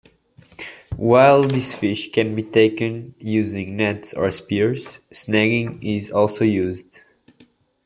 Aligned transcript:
While 0.97 1.47
these 1.47 1.75
fish 1.75 2.11
can 2.11 2.33
be 2.33 2.41
taken 2.41 3.13
using 3.19 3.75
nets 3.77 4.13
or 4.15 4.31
spears, 4.31 4.97
snagging 5.13 5.77
is 5.83 6.09
also 6.11 6.43
used. 6.43 7.01